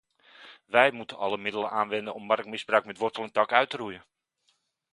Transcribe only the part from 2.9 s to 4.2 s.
wortel en tak uit te roeien.